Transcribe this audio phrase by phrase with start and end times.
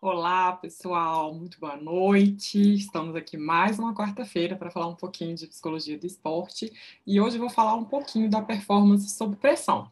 [0.00, 2.76] Olá, pessoal, muito boa noite.
[2.76, 6.72] Estamos aqui mais uma quarta-feira para falar um pouquinho de psicologia do esporte
[7.04, 9.90] e hoje vou falar um pouquinho da performance sob pressão.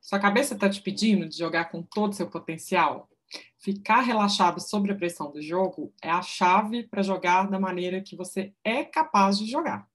[0.00, 3.10] Sua cabeça está te pedindo de jogar com todo o seu potencial?
[3.58, 8.16] Ficar relaxado sobre a pressão do jogo é a chave para jogar da maneira que
[8.16, 9.86] você é capaz de jogar.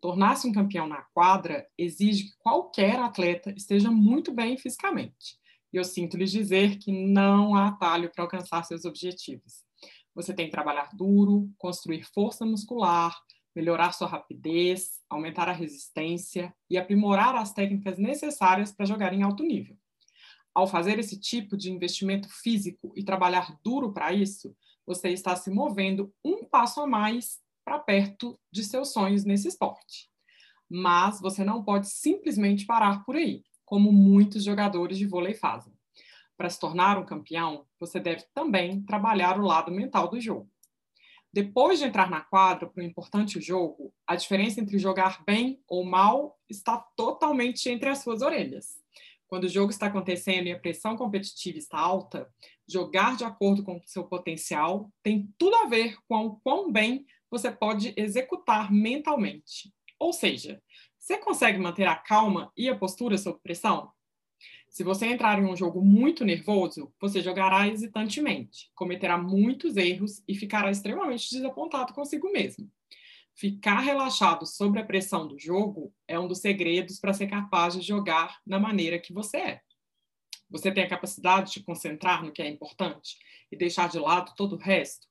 [0.00, 5.43] Tornar-se um campeão na quadra exige que qualquer atleta esteja muito bem fisicamente
[5.74, 9.64] e eu sinto lhes dizer que não há atalho para alcançar seus objetivos.
[10.14, 13.12] Você tem que trabalhar duro, construir força muscular,
[13.56, 19.42] melhorar sua rapidez, aumentar a resistência e aprimorar as técnicas necessárias para jogar em alto
[19.42, 19.76] nível.
[20.54, 24.56] Ao fazer esse tipo de investimento físico e trabalhar duro para isso,
[24.86, 30.08] você está se movendo um passo a mais para perto de seus sonhos nesse esporte.
[30.70, 35.73] Mas você não pode simplesmente parar por aí como muitos jogadores de vôlei fazem.
[36.36, 40.50] Para se tornar um campeão, você deve também trabalhar o lado mental do jogo.
[41.32, 45.84] Depois de entrar na quadra para um importante jogo, a diferença entre jogar bem ou
[45.84, 48.80] mal está totalmente entre as suas orelhas.
[49.26, 52.32] Quando o jogo está acontecendo e a pressão competitiva está alta,
[52.68, 57.04] jogar de acordo com o seu potencial tem tudo a ver com o quão bem
[57.28, 59.74] você pode executar mentalmente.
[59.98, 60.62] Ou seja,
[60.96, 63.90] você consegue manter a calma e a postura sob pressão?
[64.74, 70.34] Se você entrar em um jogo muito nervoso, você jogará hesitantemente, cometerá muitos erros e
[70.34, 72.68] ficará extremamente desapontado consigo mesmo.
[73.36, 77.82] Ficar relaxado sobre a pressão do jogo é um dos segredos para ser capaz de
[77.82, 79.60] jogar da maneira que você é.
[80.50, 83.16] Você tem a capacidade de concentrar no que é importante
[83.52, 85.06] e deixar de lado todo o resto?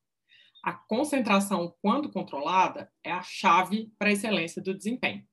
[0.61, 5.25] A concentração, quando controlada, é a chave para a excelência do desempenho.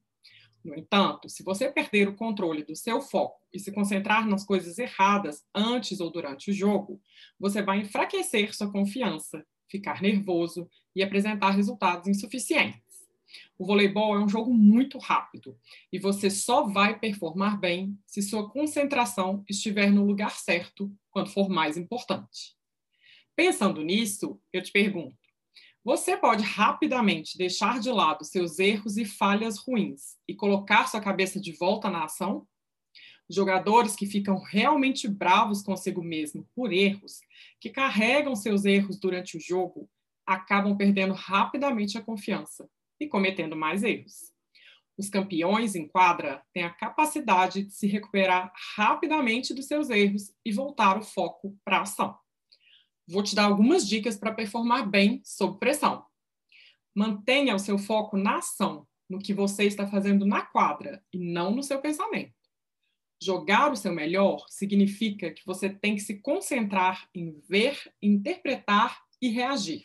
[0.64, 4.78] No entanto, se você perder o controle do seu foco e se concentrar nas coisas
[4.78, 7.00] erradas antes ou durante o jogo,
[7.39, 12.91] você vai enfraquecer sua confiança, ficar nervoso e apresentar resultados insuficientes.
[13.58, 15.56] O voleibol é um jogo muito rápido
[15.92, 21.49] e você só vai performar bem se sua concentração estiver no lugar certo quando for
[21.49, 22.56] mais importante.
[23.37, 25.16] Pensando nisso, eu te pergunto:
[25.83, 31.41] você pode rapidamente deixar de lado seus erros e falhas ruins e colocar sua cabeça
[31.41, 32.47] de volta na ação?
[33.31, 37.21] Jogadores que ficam realmente bravos consigo mesmo por erros,
[37.59, 39.89] que carregam seus erros durante o jogo,
[40.27, 42.69] acabam perdendo rapidamente a confiança
[43.01, 44.33] e cometendo mais erros.
[44.99, 50.53] Os campeões em quadra têm a capacidade de se recuperar rapidamente dos seus erros e
[50.53, 52.19] voltar o foco para a ação
[53.10, 56.04] vou te dar algumas dicas para performar bem sob pressão.
[56.94, 61.50] Mantenha o seu foco na ação, no que você está fazendo na quadra e não
[61.50, 62.32] no seu pensamento.
[63.22, 69.28] Jogar o seu melhor significa que você tem que se concentrar em ver, interpretar e
[69.28, 69.84] reagir,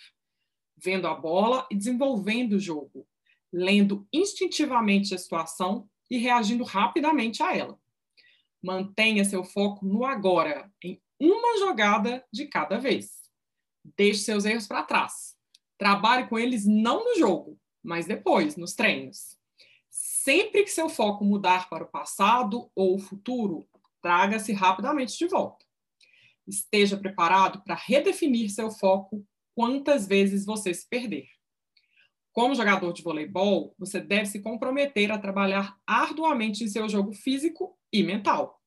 [0.77, 3.07] vendo a bola e desenvolvendo o jogo,
[3.51, 7.77] lendo instintivamente a situação e reagindo rapidamente a ela.
[8.63, 13.29] Mantenha seu foco no agora, em uma jogada de cada vez.
[13.95, 15.35] Deixe seus erros para trás.
[15.77, 19.37] Trabalhe com eles não no jogo, mas depois, nos treinos.
[19.89, 23.67] Sempre que seu foco mudar para o passado ou o futuro,
[24.01, 25.65] traga-se rapidamente de volta.
[26.47, 31.27] Esteja preparado para redefinir seu foco quantas vezes você se perder.
[32.31, 37.77] Como jogador de voleibol, você deve se comprometer a trabalhar arduamente em seu jogo físico
[37.91, 38.61] e mental.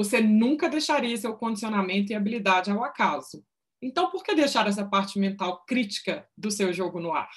[0.00, 3.44] Você nunca deixaria seu condicionamento e habilidade ao acaso.
[3.82, 7.28] Então, por que deixar essa parte mental crítica do seu jogo no ar?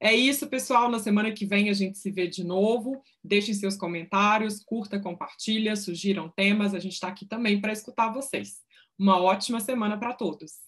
[0.00, 0.90] É isso, pessoal.
[0.90, 2.98] Na semana que vem a gente se vê de novo.
[3.22, 6.72] Deixem seus comentários, curta, compartilha, sugiram temas.
[6.72, 8.62] A gente está aqui também para escutar vocês.
[8.98, 10.63] Uma ótima semana para todos.